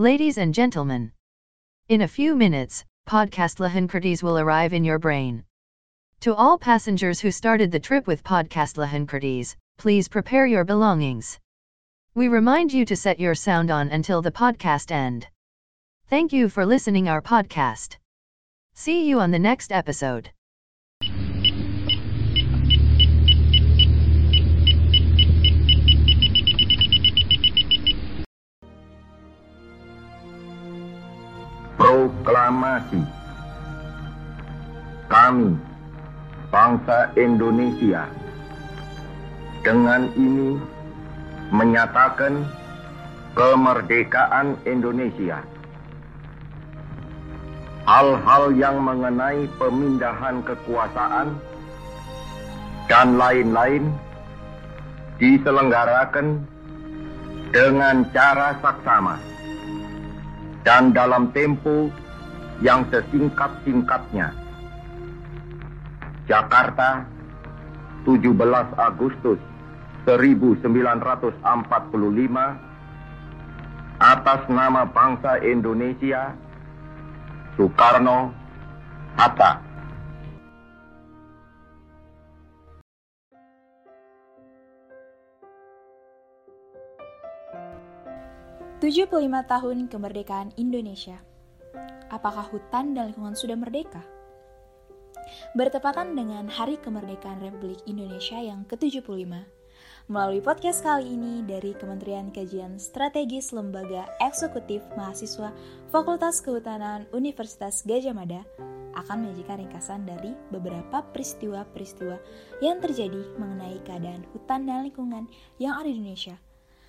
[0.00, 1.10] Ladies and gentlemen,
[1.88, 5.42] in a few minutes, podcast Lahankertis will arrive in your brain.
[6.20, 11.40] To all passengers who started the trip with podcast Lahankertis, please prepare your belongings.
[12.14, 15.26] We remind you to set your sound on until the podcast end.
[16.06, 17.96] Thank you for listening our podcast.
[18.74, 20.30] See you on the next episode.
[32.58, 32.98] Proklamasi
[35.06, 35.54] Kami,
[36.50, 38.10] bangsa Indonesia,
[39.62, 40.58] dengan ini
[41.54, 42.42] menyatakan
[43.38, 45.38] kemerdekaan Indonesia.
[47.86, 51.38] Hal-hal yang mengenai pemindahan kekuasaan
[52.90, 53.86] dan lain-lain
[55.22, 56.42] diselenggarakan
[57.54, 59.14] dengan cara saksama
[60.66, 61.88] dan dalam tempo
[62.58, 64.34] yang sesingkat-singkatnya.
[66.28, 67.06] Jakarta,
[68.04, 69.38] 17 Agustus
[70.04, 71.40] 1945
[73.98, 76.32] atas nama bangsa Indonesia
[77.58, 78.30] Soekarno
[79.18, 79.68] Hatta
[88.78, 89.10] 75
[89.50, 91.18] tahun kemerdekaan Indonesia.
[92.18, 94.02] Apakah hutan dan lingkungan sudah merdeka?
[95.54, 99.30] Bertepatan dengan Hari Kemerdekaan Republik Indonesia yang ke-75,
[100.10, 105.54] melalui podcast kali ini dari Kementerian Kajian Strategis Lembaga Eksekutif Mahasiswa
[105.94, 108.42] Fakultas Kehutanan Universitas Gajah Mada
[108.98, 112.18] akan menyajikan ringkasan dari beberapa peristiwa-peristiwa
[112.58, 115.30] yang terjadi mengenai keadaan hutan dan lingkungan
[115.62, 116.34] yang ada di Indonesia–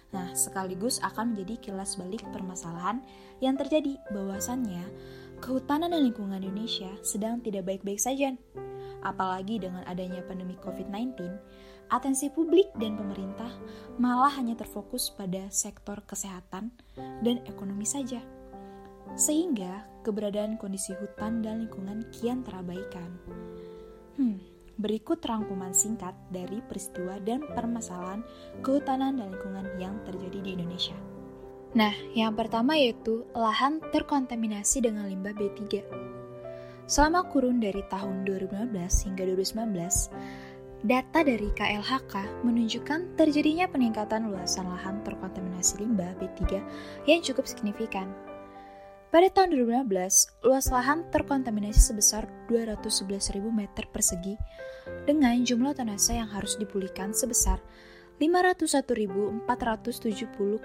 [0.09, 3.01] Nah, sekaligus akan menjadi kilas balik permasalahan
[3.45, 4.81] yang terjadi bahwasannya
[5.37, 8.33] kehutanan dan lingkungan Indonesia sedang tidak baik-baik saja.
[9.05, 11.15] Apalagi dengan adanya pandemi COVID-19,
[11.93, 13.49] atensi publik dan pemerintah
[14.01, 16.73] malah hanya terfokus pada sektor kesehatan
[17.23, 18.19] dan ekonomi saja.
[19.13, 23.09] Sehingga keberadaan kondisi hutan dan lingkungan kian terabaikan.
[24.19, 24.41] Hmm,
[24.79, 28.23] Berikut rangkuman singkat dari peristiwa dan permasalahan
[28.63, 30.95] kehutanan dan lingkungan yang terjadi di Indonesia.
[31.75, 35.83] Nah, yang pertama yaitu lahan terkontaminasi dengan limbah B3.
[36.89, 38.73] Selama kurun dari tahun 2015
[39.05, 40.09] hingga 2019,
[40.87, 46.63] data dari KLHK menunjukkan terjadinya peningkatan luasan lahan terkontaminasi limbah B3
[47.05, 48.07] yang cukup signifikan
[49.09, 49.89] pada tahun 2015,
[50.45, 54.37] luas lahan terkontaminasi sebesar 211.000 meter persegi
[55.09, 57.57] dengan jumlah tonase yang harus dipulihkan sebesar
[58.21, 60.61] 501.470,4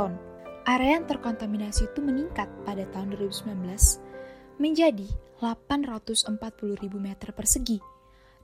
[0.00, 0.16] ton.
[0.64, 3.52] Area yang terkontaminasi itu meningkat pada tahun 2019
[4.56, 5.04] menjadi
[5.44, 6.40] 840.000
[6.96, 7.84] meter persegi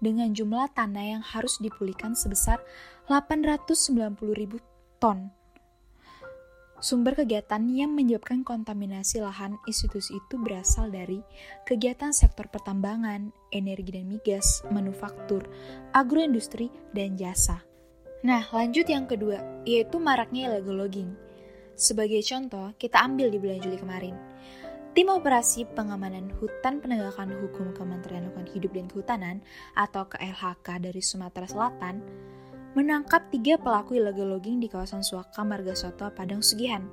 [0.04, 2.60] dengan jumlah tanah yang harus dipulihkan sebesar
[3.08, 4.20] 890.000
[5.00, 5.39] ton.
[6.80, 11.20] Sumber kegiatan yang menyebabkan kontaminasi lahan institusi itu berasal dari
[11.68, 15.44] kegiatan sektor pertambangan, energi dan migas, manufaktur,
[15.92, 17.60] agroindustri, dan jasa.
[18.24, 21.12] Nah, lanjut yang kedua, yaitu maraknya illegal logging.
[21.76, 24.16] Sebagai contoh, kita ambil di bulan Juli kemarin.
[24.96, 29.36] Tim Operasi Pengamanan Hutan Penegakan Hukum Kementerian Lingkungan Hidup dan Kehutanan
[29.76, 32.02] atau KLHK dari Sumatera Selatan
[32.70, 36.86] menangkap tiga pelaku illegal logging di kawasan Suaka Margasoto, Padang Sugihan.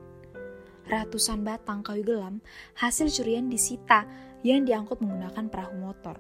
[0.90, 2.42] Ratusan batang kayu gelam
[2.82, 4.10] hasil curian disita
[4.42, 6.18] yang diangkut menggunakan perahu motor.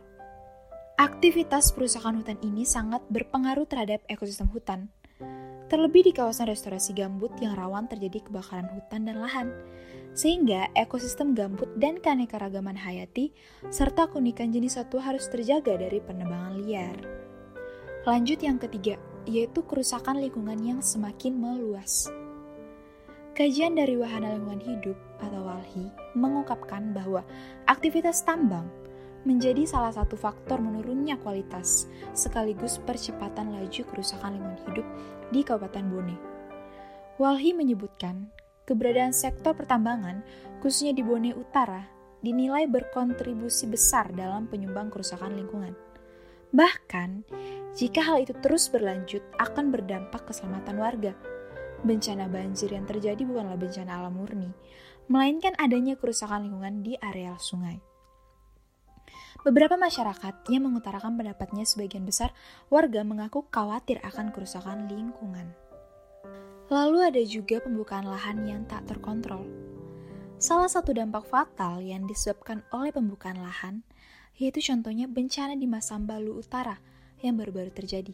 [1.02, 4.94] Aktivitas perusahaan hutan ini sangat berpengaruh terhadap ekosistem hutan,
[5.70, 9.48] terlebih di kawasan restorasi gambut yang rawan terjadi kebakaran hutan dan lahan,
[10.14, 13.34] sehingga ekosistem gambut dan keanekaragaman hayati
[13.74, 16.98] serta keunikan jenis satwa harus terjaga dari penebangan liar.
[18.10, 22.08] Lanjut yang ketiga, yaitu kerusakan lingkungan yang semakin meluas.
[23.38, 27.22] Kajian dari Wahana Lingkungan Hidup atau WALHI mengungkapkan bahwa
[27.70, 28.66] aktivitas tambang
[29.28, 31.86] menjadi salah satu faktor menurunnya kualitas
[32.18, 34.88] sekaligus percepatan laju kerusakan lingkungan hidup
[35.30, 36.16] di Kabupaten Bone.
[37.22, 38.32] Walhi menyebutkan
[38.64, 40.24] keberadaan sektor pertambangan,
[40.64, 41.86] khususnya di Bone Utara,
[42.24, 45.78] dinilai berkontribusi besar dalam penyumbang kerusakan lingkungan.
[46.56, 47.10] Bahkan,
[47.76, 51.14] jika hal itu terus berlanjut akan berdampak keselamatan warga.
[51.84, 54.50] Bencana banjir yang terjadi bukanlah bencana alam murni,
[55.12, 57.78] melainkan adanya kerusakan lingkungan di areal sungai.
[59.46, 62.34] Beberapa masyarakat yang mengutarakan pendapatnya sebagian besar
[62.74, 65.54] warga mengaku khawatir akan kerusakan lingkungan.
[66.68, 69.48] Lalu ada juga pembukaan lahan yang tak terkontrol.
[70.36, 73.88] Salah satu dampak fatal yang disebabkan oleh pembukaan lahan
[74.38, 76.78] yaitu contohnya bencana di Masamba Lu Utara
[77.26, 78.14] yang baru-baru terjadi.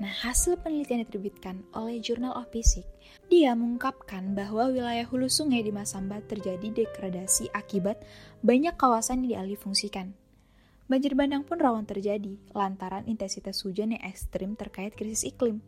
[0.00, 2.88] Nah, hasil penelitian diterbitkan oleh Journal of Physics,
[3.28, 8.00] dia mengungkapkan bahwa wilayah hulu sungai di Masamba terjadi degradasi akibat
[8.40, 10.16] banyak kawasan yang dialih fungsikan.
[10.88, 15.60] Banjir bandang pun rawan terjadi lantaran intensitas hujan yang ekstrim terkait krisis iklim.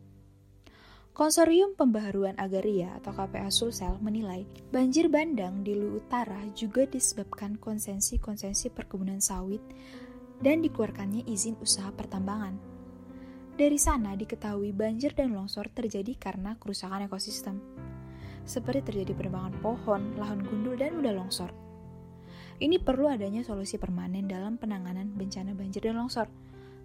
[1.13, 8.73] Konsorium Pembaharuan Agraria atau KPA Sulsel menilai banjir bandang di Lu Utara juga disebabkan konsensi-konsensi
[8.73, 9.61] perkebunan sawit
[10.41, 12.57] dan dikeluarkannya izin usaha pertambangan.
[13.53, 17.61] Dari sana diketahui banjir dan longsor terjadi karena kerusakan ekosistem,
[18.49, 21.53] seperti terjadi penebangan pohon, lahan gundul, dan mudah longsor.
[22.57, 26.25] Ini perlu adanya solusi permanen dalam penanganan bencana banjir dan longsor.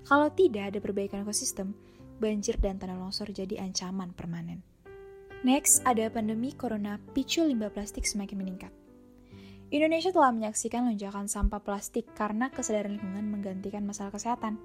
[0.04, 1.72] Kalau tidak ada perbaikan ekosistem,
[2.18, 4.62] banjir dan tanah longsor jadi ancaman permanen.
[5.46, 8.72] Next, ada pandemi corona picu limbah plastik semakin meningkat.
[9.68, 14.56] Indonesia telah menyaksikan lonjakan sampah plastik karena kesadaran lingkungan menggantikan masalah kesehatan.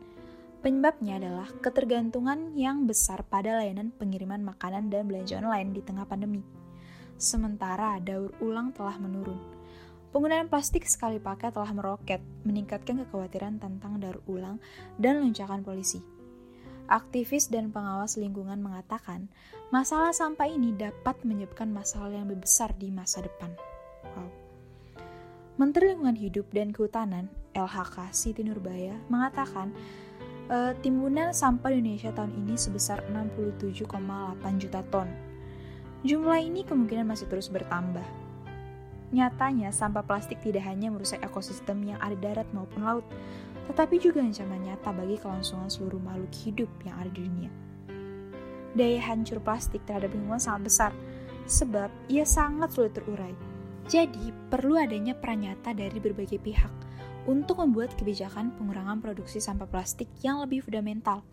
[0.64, 6.40] Penyebabnya adalah ketergantungan yang besar pada layanan pengiriman makanan dan belanja online di tengah pandemi.
[7.20, 9.38] Sementara daur ulang telah menurun.
[10.16, 14.62] Penggunaan plastik sekali pakai telah meroket, meningkatkan kekhawatiran tentang daur ulang
[14.96, 16.13] dan lonjakan polisi.
[16.92, 19.32] Aktivis dan pengawas lingkungan mengatakan,
[19.72, 23.56] masalah sampah ini dapat menyebabkan masalah yang lebih besar di masa depan.
[24.14, 24.28] Wow.
[25.56, 29.72] Menteri Lingkungan Hidup dan Kehutanan, LHK Siti Nurbaya, mengatakan
[30.52, 33.88] e, timbunan sampah Indonesia tahun ini sebesar 67,8
[34.60, 35.08] juta ton.
[36.04, 38.04] Jumlah ini kemungkinan masih terus bertambah.
[39.14, 43.06] Nyatanya, sampah plastik tidak hanya merusak ekosistem yang ada darat maupun laut,
[43.70, 47.52] tetapi juga ancaman nyata bagi kelangsungan seluruh makhluk hidup yang ada di dunia.
[48.74, 50.92] Daya hancur plastik terhadap lingkungan sangat besar,
[51.46, 53.32] sebab ia sangat sulit terurai.
[53.86, 56.72] Jadi, perlu adanya peran nyata dari berbagai pihak
[57.28, 61.24] untuk membuat kebijakan pengurangan produksi sampah plastik yang lebih fundamental,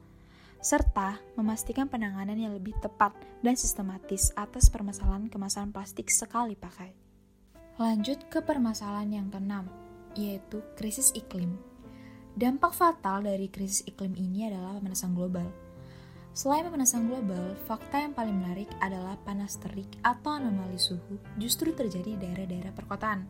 [0.61, 6.93] serta memastikan penanganan yang lebih tepat dan sistematis atas permasalahan kemasan plastik sekali pakai.
[7.81, 9.65] Lanjut ke permasalahan yang keenam,
[10.13, 11.70] yaitu krisis iklim.
[12.39, 15.51] Dampak fatal dari krisis iklim ini adalah pemanasan global.
[16.31, 22.15] Selain pemanasan global, fakta yang paling menarik adalah panas terik atau anomali suhu justru terjadi
[22.15, 23.27] di daerah-daerah perkotaan.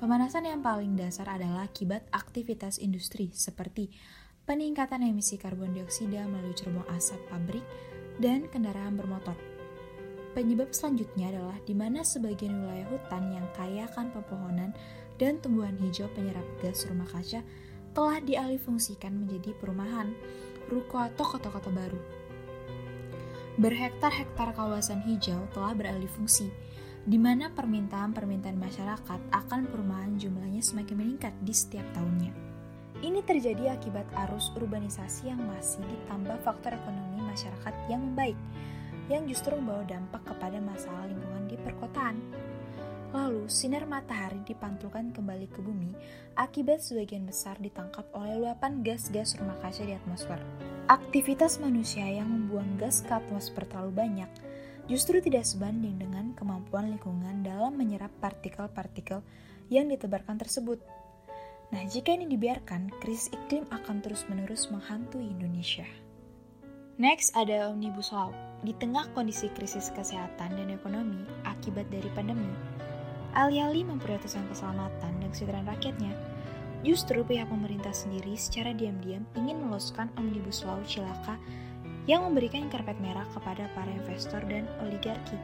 [0.00, 3.92] Pemanasan yang paling dasar adalah akibat aktivitas industri seperti
[4.48, 7.66] peningkatan emisi karbon dioksida melalui cerobong asap pabrik
[8.16, 9.36] dan kendaraan bermotor.
[10.32, 14.70] Penyebab selanjutnya adalah di mana sebagian wilayah hutan yang kaya akan pepohonan
[15.20, 17.44] dan tumbuhan hijau penyerap gas rumah kaca
[17.98, 20.14] telah dialihfungsikan menjadi perumahan,
[20.70, 21.98] ruko atau kota-kota baru.
[23.58, 26.46] Berhektar-hektar kawasan hijau telah beralih fungsi,
[27.02, 32.30] di mana permintaan-permintaan masyarakat akan perumahan jumlahnya semakin meningkat di setiap tahunnya.
[33.02, 38.38] Ini terjadi akibat arus urbanisasi yang masih ditambah faktor ekonomi masyarakat yang membaik,
[39.10, 42.14] yang justru membawa dampak kepada masalah lingkungan di perkotaan.
[43.08, 45.96] Lalu, sinar matahari dipantulkan kembali ke bumi
[46.36, 50.36] akibat sebagian besar ditangkap oleh luapan gas-gas rumah kaca di atmosfer.
[50.92, 54.30] Aktivitas manusia yang membuang gas ke atmosfer terlalu banyak
[54.88, 59.24] justru tidak sebanding dengan kemampuan lingkungan dalam menyerap partikel-partikel
[59.68, 60.80] yang ditebarkan tersebut.
[61.68, 65.84] Nah, jika ini dibiarkan, krisis iklim akan terus-menerus menghantui Indonesia.
[66.96, 68.32] Next ada Omnibus Law.
[68.64, 72.50] Di tengah kondisi krisis kesehatan dan ekonomi akibat dari pandemi,
[73.38, 76.12] alih-alih memprioritaskan keselamatan dan kesejahteraan rakyatnya,
[76.82, 81.38] justru pihak pemerintah sendiri secara diam-diam ingin meloloskan Omnibus Law Cilaka
[82.10, 85.38] yang memberikan karpet merah kepada para investor dan oligarki.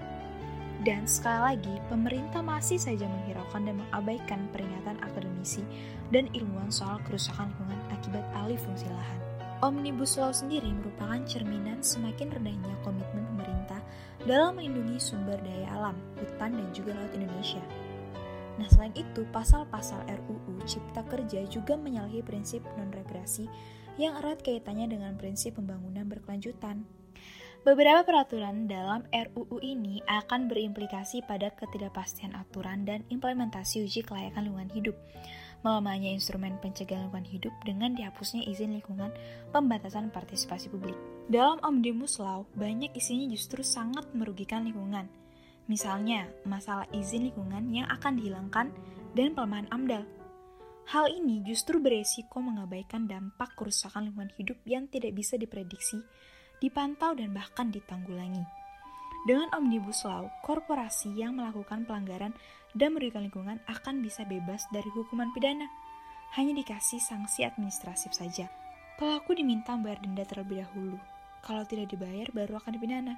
[0.82, 5.64] Dan sekali lagi, pemerintah masih saja menghiraukan dan mengabaikan peringatan akademisi
[6.10, 9.20] dan ilmuwan soal kerusakan lingkungan akibat alih fungsi lahan.
[9.64, 13.80] Omnibus Law sendiri merupakan cerminan semakin rendahnya komitmen pemerintah
[14.28, 17.64] dalam melindungi sumber daya alam, hutan, dan juga laut Indonesia.
[18.54, 23.50] Nah, selain itu, pasal-pasal RUU Cipta Kerja juga menyalahi prinsip non-regresi
[23.98, 26.86] yang erat kaitannya dengan prinsip pembangunan berkelanjutan.
[27.64, 34.72] Beberapa peraturan dalam RUU ini akan berimplikasi pada ketidakpastian aturan dan implementasi uji kelayakan lingkungan
[34.76, 34.96] hidup,
[35.64, 39.08] melemahnya instrumen pencegahan lingkungan hidup dengan dihapusnya izin lingkungan
[39.48, 40.92] pembatasan partisipasi publik.
[41.32, 45.08] Dalam Omnibus Law, banyak isinya justru sangat merugikan lingkungan,
[45.64, 48.68] Misalnya, masalah izin lingkungan yang akan dihilangkan
[49.16, 50.04] dan pelemahan AMDAL.
[50.84, 55.96] Hal ini justru beresiko mengabaikan dampak kerusakan lingkungan hidup yang tidak bisa diprediksi,
[56.60, 58.44] dipantau, dan bahkan ditanggulangi.
[59.24, 62.36] Dengan Omnibus Law, korporasi yang melakukan pelanggaran
[62.76, 65.64] dan merugikan lingkungan akan bisa bebas dari hukuman pidana.
[66.36, 68.52] Hanya dikasih sanksi administratif saja.
[69.00, 71.00] Pelaku diminta membayar denda terlebih dahulu.
[71.40, 73.16] Kalau tidak dibayar, baru akan dipidana.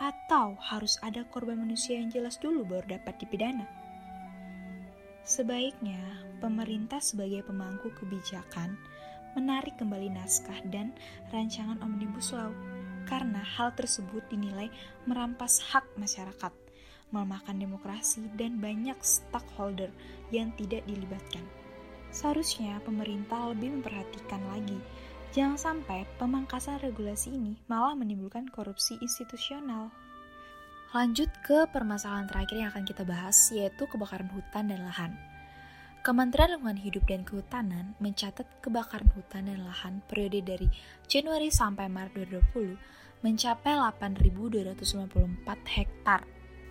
[0.00, 3.68] Atau harus ada korban manusia yang jelas dulu baru dapat dipidana.
[5.28, 6.00] Sebaiknya,
[6.40, 8.80] pemerintah sebagai pemangku kebijakan
[9.36, 10.96] menarik kembali naskah dan
[11.30, 12.50] rancangan Omnibus Law
[13.04, 14.72] karena hal tersebut dinilai
[15.04, 16.50] merampas hak masyarakat,
[17.12, 19.92] melemahkan demokrasi, dan banyak stakeholder
[20.32, 21.44] yang tidak dilibatkan.
[22.10, 24.78] Seharusnya pemerintah lebih memperhatikan lagi,
[25.30, 29.94] jangan sampai pemangkasan regulasi ini malah menimbulkan korupsi institusional.
[30.90, 35.14] Lanjut ke permasalahan terakhir yang akan kita bahas, yaitu kebakaran hutan dan lahan.
[36.02, 40.66] Kementerian Lingkungan Hidup dan Kehutanan mencatat kebakaran hutan dan lahan periode dari
[41.06, 45.06] Januari sampai Maret 2020 mencapai 8.254
[45.76, 46.26] hektar.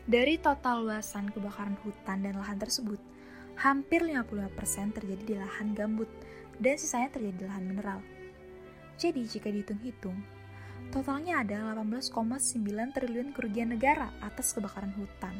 [0.10, 3.00] Dari total luasan kebakaran hutan dan lahan tersebut,
[3.56, 6.10] hampir 55% terjadi di lahan gambut
[6.60, 8.19] dan sisanya terjadi di lahan mineral.
[9.00, 10.20] Jadi jika dihitung-hitung,
[10.91, 12.60] totalnya ada 18,9
[12.91, 15.39] triliun kerugian negara atas kebakaran hutan.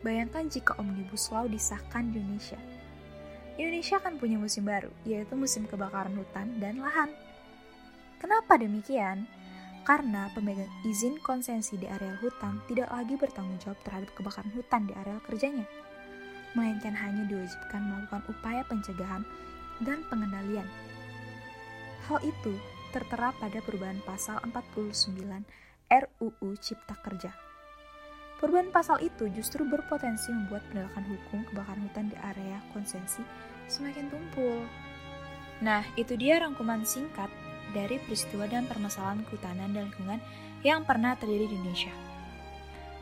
[0.00, 2.56] Bayangkan jika Omnibus Law disahkan di Indonesia.
[3.60, 7.12] Indonesia akan punya musim baru, yaitu musim kebakaran hutan dan lahan.
[8.16, 9.28] Kenapa demikian?
[9.84, 14.96] Karena pemegang izin konsensi di areal hutan tidak lagi bertanggung jawab terhadap kebakaran hutan di
[14.96, 15.68] areal kerjanya,
[16.56, 19.28] melainkan hanya diwajibkan melakukan upaya pencegahan
[19.84, 20.68] dan pengendalian.
[22.10, 22.58] Hal itu
[22.90, 25.14] tertera pada perubahan pasal 49
[25.86, 27.30] RUU Cipta Kerja
[28.42, 33.22] Perubahan pasal itu justru berpotensi membuat penegakan hukum kebakaran hutan di area konsensi
[33.70, 34.66] semakin tumpul.
[35.62, 37.30] Nah, itu dia rangkuman singkat
[37.70, 40.18] dari peristiwa dan permasalahan kehutanan dan lingkungan
[40.66, 41.94] yang pernah terjadi di Indonesia.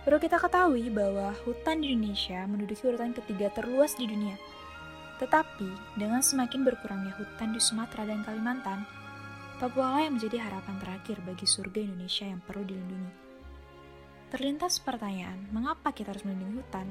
[0.05, 4.37] Perlu kita ketahui bahwa hutan di Indonesia menduduki urutan ketiga terluas di dunia.
[5.19, 8.87] Tetapi, dengan semakin berkurangnya hutan di Sumatera dan Kalimantan,
[9.59, 13.11] Papua lah yang menjadi harapan terakhir bagi surga Indonesia yang perlu dilindungi.
[14.31, 16.87] Terlintas pertanyaan, mengapa kita harus melindungi hutan?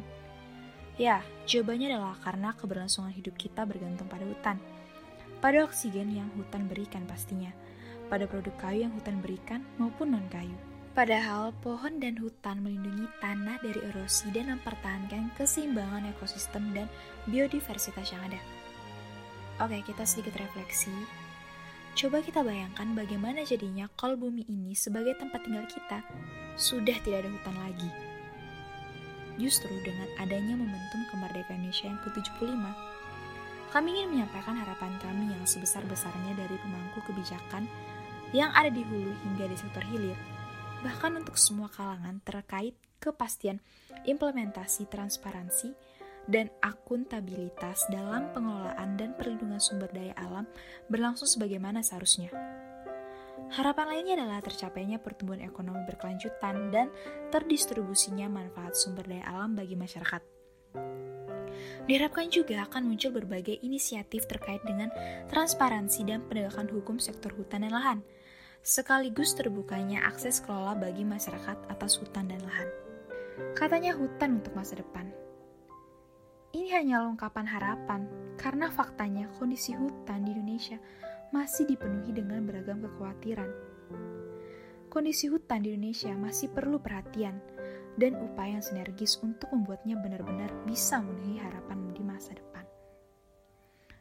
[1.00, 4.60] Ya, jawabannya adalah karena keberlangsungan hidup kita bergantung pada hutan.
[5.40, 7.56] Pada oksigen yang hutan berikan pastinya,
[8.12, 10.67] pada produk kayu yang hutan berikan maupun non-kayu.
[10.98, 16.90] Padahal pohon dan hutan melindungi tanah dari erosi dan mempertahankan keseimbangan ekosistem dan
[17.30, 18.42] biodiversitas yang ada.
[19.62, 20.90] Oke, kita sedikit refleksi.
[21.94, 26.02] Coba kita bayangkan bagaimana jadinya kalau bumi ini sebagai tempat tinggal kita
[26.58, 27.92] sudah tidak ada hutan lagi.
[29.38, 32.58] Justru dengan adanya momentum kemerdekaan Indonesia yang ke-75,
[33.70, 37.70] kami ingin menyampaikan harapan kami yang sebesar-besarnya dari pemangku kebijakan
[38.34, 40.18] yang ada di hulu hingga di sektor hilir,
[40.86, 43.62] bahkan untuk semua kalangan terkait kepastian
[44.06, 45.74] implementasi transparansi
[46.28, 50.44] dan akuntabilitas dalam pengelolaan dan perlindungan sumber daya alam
[50.92, 52.30] berlangsung sebagaimana seharusnya.
[53.48, 56.92] Harapan lainnya adalah tercapainya pertumbuhan ekonomi berkelanjutan dan
[57.32, 60.20] terdistribusinya manfaat sumber daya alam bagi masyarakat.
[61.88, 64.92] Diharapkan juga akan muncul berbagai inisiatif terkait dengan
[65.32, 68.00] transparansi dan penegakan hukum sektor hutan dan lahan,
[68.64, 72.70] sekaligus terbukanya akses kelola bagi masyarakat atas hutan dan lahan.
[73.54, 75.10] Katanya hutan untuk masa depan.
[76.56, 78.10] Ini hanya ungkapan harapan,
[78.40, 80.80] karena faktanya kondisi hutan di Indonesia
[81.30, 83.52] masih dipenuhi dengan beragam kekhawatiran.
[84.88, 87.38] Kondisi hutan di Indonesia masih perlu perhatian
[88.00, 92.64] dan upaya yang sinergis untuk membuatnya benar-benar bisa memenuhi harapan di masa depan.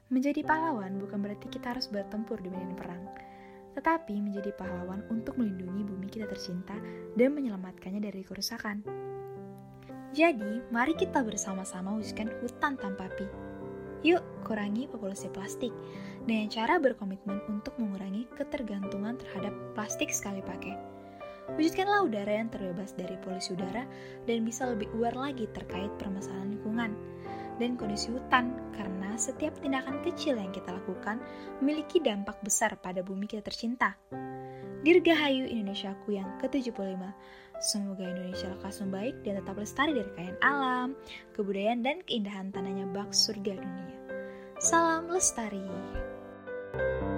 [0.07, 3.03] Menjadi pahlawan bukan berarti kita harus bertempur di medan perang,
[3.77, 6.75] tetapi menjadi pahlawan untuk melindungi bumi kita tercinta
[7.13, 8.81] dan menyelamatkannya dari kerusakan.
[10.17, 13.29] Jadi, mari kita bersama-sama wujudkan hutan tanpa api.
[14.01, 15.77] Yuk, kurangi populasi plastik
[16.25, 20.97] dengan cara berkomitmen untuk mengurangi ketergantungan terhadap plastik sekali pakai.
[21.55, 23.87] Wujudkanlah udara yang terbebas dari polusi udara
[24.27, 26.91] dan bisa lebih aware lagi terkait permasalahan lingkungan
[27.57, 31.21] dan kondisi hutan karena setiap tindakan kecil yang kita lakukan
[31.61, 33.97] memiliki dampak besar pada bumi kita tercinta.
[34.87, 37.01] Dirgahayu Indonesiaku yang ke-75.
[37.59, 40.89] Semoga Indonesia lekas membaik dan tetap lestari dari kekayaan alam,
[41.33, 43.99] kebudayaan, dan keindahan tanahnya bak surga dunia.
[44.61, 45.65] Salam lestari.
[46.77, 47.16] thank you